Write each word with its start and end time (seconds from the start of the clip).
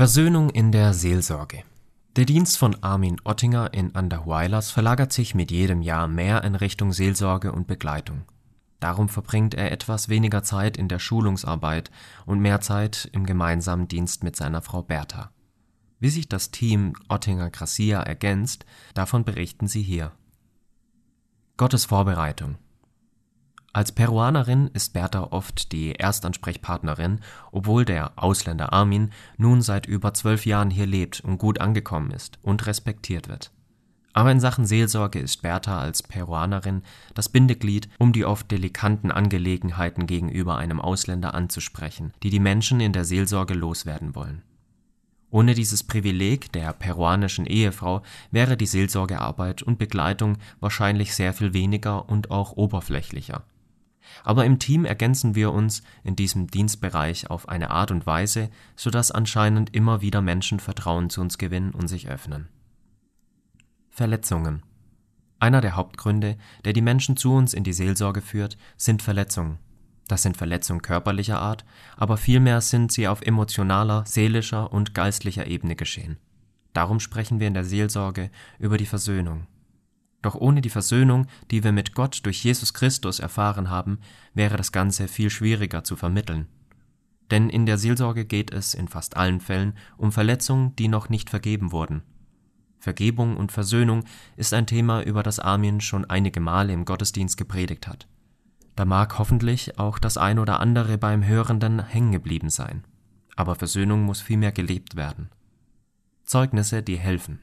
Versöhnung 0.00 0.48
in 0.48 0.72
der 0.72 0.94
Seelsorge 0.94 1.62
Der 2.16 2.24
Dienst 2.24 2.56
von 2.56 2.82
Armin 2.82 3.20
Ottinger 3.22 3.74
in 3.74 3.94
Andersweilas 3.94 4.70
verlagert 4.70 5.12
sich 5.12 5.34
mit 5.34 5.50
jedem 5.50 5.82
Jahr 5.82 6.08
mehr 6.08 6.42
in 6.42 6.54
Richtung 6.54 6.94
Seelsorge 6.94 7.52
und 7.52 7.66
Begleitung. 7.66 8.22
Darum 8.78 9.10
verbringt 9.10 9.52
er 9.52 9.72
etwas 9.72 10.08
weniger 10.08 10.42
Zeit 10.42 10.78
in 10.78 10.88
der 10.88 11.00
Schulungsarbeit 11.00 11.90
und 12.24 12.40
mehr 12.40 12.62
Zeit 12.62 13.10
im 13.12 13.26
gemeinsamen 13.26 13.88
Dienst 13.88 14.24
mit 14.24 14.36
seiner 14.36 14.62
Frau 14.62 14.80
Berta. 14.80 15.32
Wie 15.98 16.08
sich 16.08 16.30
das 16.30 16.50
Team 16.50 16.94
Ottinger-Gracia 17.10 18.00
ergänzt, 18.00 18.64
davon 18.94 19.24
berichten 19.24 19.66
sie 19.66 19.82
hier. 19.82 20.12
Gottes 21.58 21.84
Vorbereitung 21.84 22.56
als 23.72 23.92
Peruanerin 23.92 24.68
ist 24.72 24.94
Berta 24.94 25.28
oft 25.30 25.70
die 25.70 25.94
Erstansprechpartnerin, 25.94 27.20
obwohl 27.52 27.84
der 27.84 28.12
Ausländer 28.16 28.72
Armin 28.72 29.12
nun 29.36 29.62
seit 29.62 29.86
über 29.86 30.12
zwölf 30.12 30.44
Jahren 30.44 30.70
hier 30.70 30.86
lebt 30.86 31.20
und 31.20 31.38
gut 31.38 31.60
angekommen 31.60 32.10
ist 32.10 32.40
und 32.42 32.66
respektiert 32.66 33.28
wird. 33.28 33.52
Aber 34.12 34.32
in 34.32 34.40
Sachen 34.40 34.66
Seelsorge 34.66 35.20
ist 35.20 35.42
Berta 35.42 35.80
als 35.80 36.02
Peruanerin 36.02 36.82
das 37.14 37.28
Bindeglied, 37.28 37.88
um 37.98 38.12
die 38.12 38.24
oft 38.24 38.50
delikanten 38.50 39.12
Angelegenheiten 39.12 40.08
gegenüber 40.08 40.56
einem 40.56 40.80
Ausländer 40.80 41.32
anzusprechen, 41.34 42.12
die 42.24 42.30
die 42.30 42.40
Menschen 42.40 42.80
in 42.80 42.92
der 42.92 43.04
Seelsorge 43.04 43.54
loswerden 43.54 44.16
wollen. 44.16 44.42
Ohne 45.30 45.54
dieses 45.54 45.84
Privileg 45.84 46.50
der 46.50 46.72
peruanischen 46.72 47.46
Ehefrau 47.46 48.02
wäre 48.32 48.56
die 48.56 48.66
Seelsorgearbeit 48.66 49.62
und 49.62 49.78
Begleitung 49.78 50.38
wahrscheinlich 50.58 51.14
sehr 51.14 51.32
viel 51.32 51.52
weniger 51.52 52.08
und 52.08 52.32
auch 52.32 52.56
oberflächlicher 52.56 53.44
aber 54.24 54.44
im 54.44 54.58
Team 54.58 54.84
ergänzen 54.84 55.34
wir 55.34 55.52
uns 55.52 55.82
in 56.04 56.16
diesem 56.16 56.48
Dienstbereich 56.48 57.30
auf 57.30 57.48
eine 57.48 57.70
Art 57.70 57.90
und 57.90 58.06
Weise, 58.06 58.50
so 58.76 58.90
dass 58.90 59.10
anscheinend 59.10 59.74
immer 59.74 60.00
wieder 60.00 60.22
Menschen 60.22 60.60
Vertrauen 60.60 61.10
zu 61.10 61.20
uns 61.20 61.38
gewinnen 61.38 61.72
und 61.72 61.88
sich 61.88 62.08
öffnen. 62.08 62.48
Verletzungen 63.90 64.62
Einer 65.38 65.60
der 65.60 65.76
Hauptgründe, 65.76 66.36
der 66.64 66.72
die 66.72 66.82
Menschen 66.82 67.16
zu 67.16 67.32
uns 67.32 67.54
in 67.54 67.64
die 67.64 67.72
Seelsorge 67.72 68.20
führt, 68.20 68.56
sind 68.76 69.02
Verletzungen. 69.02 69.58
Das 70.08 70.22
sind 70.22 70.36
Verletzungen 70.36 70.82
körperlicher 70.82 71.38
Art, 71.38 71.64
aber 71.96 72.16
vielmehr 72.16 72.60
sind 72.60 72.90
sie 72.90 73.06
auf 73.06 73.22
emotionaler, 73.22 74.04
seelischer 74.06 74.72
und 74.72 74.94
geistlicher 74.94 75.46
Ebene 75.46 75.76
geschehen. 75.76 76.18
Darum 76.72 76.98
sprechen 77.00 77.40
wir 77.40 77.46
in 77.46 77.54
der 77.54 77.64
Seelsorge 77.64 78.30
über 78.58 78.76
die 78.76 78.86
Versöhnung. 78.86 79.46
Doch 80.22 80.34
ohne 80.34 80.60
die 80.60 80.70
Versöhnung, 80.70 81.26
die 81.50 81.64
wir 81.64 81.72
mit 81.72 81.94
Gott 81.94 82.20
durch 82.24 82.44
Jesus 82.44 82.74
Christus 82.74 83.20
erfahren 83.20 83.70
haben, 83.70 83.98
wäre 84.34 84.56
das 84.56 84.72
Ganze 84.72 85.08
viel 85.08 85.30
schwieriger 85.30 85.82
zu 85.82 85.96
vermitteln. 85.96 86.46
Denn 87.30 87.48
in 87.48 87.64
der 87.64 87.78
Seelsorge 87.78 88.24
geht 88.24 88.52
es 88.52 88.74
in 88.74 88.88
fast 88.88 89.16
allen 89.16 89.40
Fällen 89.40 89.74
um 89.96 90.12
Verletzungen, 90.12 90.74
die 90.76 90.88
noch 90.88 91.08
nicht 91.08 91.30
vergeben 91.30 91.72
wurden. 91.72 92.02
Vergebung 92.78 93.36
und 93.36 93.52
Versöhnung 93.52 94.04
ist 94.36 94.52
ein 94.54 94.66
Thema, 94.66 95.02
über 95.02 95.22
das 95.22 95.38
Armin 95.38 95.80
schon 95.80 96.06
einige 96.06 96.40
Male 96.40 96.72
im 96.72 96.84
Gottesdienst 96.84 97.36
gepredigt 97.36 97.86
hat. 97.86 98.08
Da 98.74 98.84
mag 98.84 99.18
hoffentlich 99.18 99.78
auch 99.78 99.98
das 99.98 100.16
ein 100.16 100.38
oder 100.38 100.60
andere 100.60 100.96
beim 100.96 101.24
Hörenden 101.24 101.84
hängen 101.84 102.12
geblieben 102.12 102.50
sein. 102.50 102.84
Aber 103.36 103.54
Versöhnung 103.54 104.02
muss 104.02 104.20
vielmehr 104.20 104.52
gelebt 104.52 104.96
werden. 104.96 105.28
Zeugnisse, 106.24 106.82
die 106.82 106.98
helfen. 106.98 107.40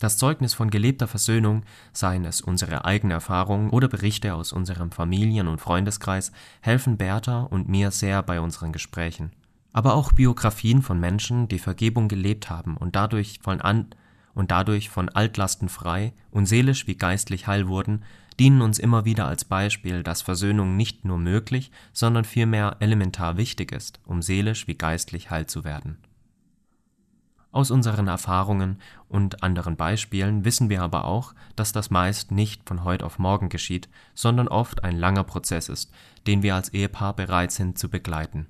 Das 0.00 0.16
Zeugnis 0.16 0.54
von 0.54 0.70
gelebter 0.70 1.06
Versöhnung, 1.06 1.62
seien 1.92 2.24
es 2.24 2.40
unsere 2.40 2.86
eigene 2.86 3.12
Erfahrung 3.12 3.68
oder 3.68 3.86
Berichte 3.86 4.34
aus 4.34 4.50
unserem 4.50 4.92
Familien- 4.92 5.46
und 5.46 5.60
Freundeskreis, 5.60 6.32
helfen 6.62 6.96
Bertha 6.96 7.42
und 7.42 7.68
mir 7.68 7.90
sehr 7.90 8.22
bei 8.22 8.40
unseren 8.40 8.72
Gesprächen. 8.72 9.30
Aber 9.74 9.92
auch 9.94 10.12
Biografien 10.12 10.80
von 10.80 10.98
Menschen, 10.98 11.48
die 11.48 11.58
Vergebung 11.58 12.08
gelebt 12.08 12.48
haben 12.48 12.78
und 12.78 12.96
dadurch 12.96 13.40
von 13.42 13.60
an 13.60 13.88
und 14.32 14.50
dadurch 14.50 14.88
von 14.88 15.10
Altlasten 15.10 15.68
frei 15.68 16.14
und 16.30 16.46
seelisch 16.46 16.86
wie 16.86 16.96
geistlich 16.96 17.46
heil 17.46 17.68
wurden, 17.68 18.02
dienen 18.38 18.62
uns 18.62 18.78
immer 18.78 19.04
wieder 19.04 19.26
als 19.26 19.44
Beispiel, 19.44 20.02
dass 20.02 20.22
Versöhnung 20.22 20.78
nicht 20.78 21.04
nur 21.04 21.18
möglich, 21.18 21.70
sondern 21.92 22.24
vielmehr 22.24 22.78
elementar 22.80 23.36
wichtig 23.36 23.70
ist, 23.70 24.00
um 24.06 24.22
seelisch 24.22 24.66
wie 24.66 24.78
geistlich 24.78 25.30
heil 25.30 25.44
zu 25.44 25.62
werden 25.62 25.98
aus 27.52 27.70
unseren 27.70 28.06
Erfahrungen 28.06 28.80
und 29.08 29.42
anderen 29.42 29.76
Beispielen 29.76 30.44
wissen 30.44 30.70
wir 30.70 30.82
aber 30.82 31.04
auch, 31.04 31.34
dass 31.56 31.72
das 31.72 31.90
meist 31.90 32.30
nicht 32.30 32.68
von 32.68 32.84
heute 32.84 33.04
auf 33.04 33.18
morgen 33.18 33.48
geschieht, 33.48 33.88
sondern 34.14 34.48
oft 34.48 34.84
ein 34.84 34.96
langer 34.96 35.24
Prozess 35.24 35.68
ist, 35.68 35.92
den 36.26 36.42
wir 36.42 36.54
als 36.54 36.70
Ehepaar 36.70 37.14
bereit 37.14 37.52
sind 37.52 37.78
zu 37.78 37.88
begleiten. 37.88 38.48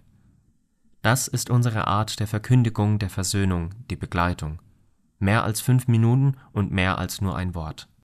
Das 1.02 1.28
ist 1.28 1.50
unsere 1.50 1.86
Art 1.86 2.20
der 2.20 2.26
Verkündigung 2.26 2.98
der 2.98 3.10
Versöhnung, 3.10 3.70
die 3.90 3.96
Begleitung. 3.96 4.60
Mehr 5.18 5.44
als 5.44 5.60
fünf 5.60 5.88
Minuten 5.88 6.36
und 6.52 6.70
mehr 6.70 6.98
als 6.98 7.20
nur 7.20 7.36
ein 7.36 7.54
Wort 7.54 7.90